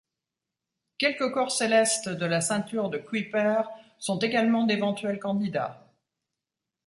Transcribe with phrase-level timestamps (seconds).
[0.97, 3.61] Quelques corps célestes de la ceinture de Kuiper
[3.99, 5.87] sont également d'éventuels candidats.